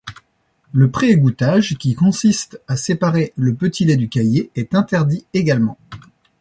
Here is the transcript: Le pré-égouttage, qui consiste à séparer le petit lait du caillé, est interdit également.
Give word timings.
Le 0.73 0.89
pré-égouttage, 0.89 1.77
qui 1.77 1.93
consiste 1.93 2.59
à 2.67 2.75
séparer 2.75 3.33
le 3.35 3.53
petit 3.53 3.85
lait 3.85 3.97
du 3.97 4.09
caillé, 4.09 4.49
est 4.55 4.73
interdit 4.73 5.27
également. 5.35 5.77